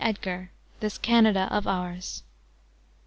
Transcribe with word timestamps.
EDGAR: 0.03 0.49
"This 0.79 0.97
Canada 0.97 1.47
of 1.51 1.67
Ours." 1.67 2.23